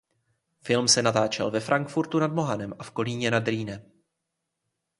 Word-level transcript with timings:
Film 0.61 0.87
se 0.87 1.01
natáčel 1.03 1.51
ve 1.51 1.59
Frankfurtu 1.59 2.19
nad 2.19 2.31
Mohanem 2.31 2.73
a 2.79 2.83
v 2.83 2.91
Kolíně 2.91 3.31
nad 3.31 3.47
Rýnem. 3.47 3.91